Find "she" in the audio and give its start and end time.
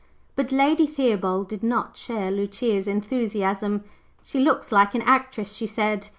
4.23-4.39, 5.53-5.67